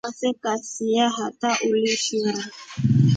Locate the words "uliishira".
1.69-2.41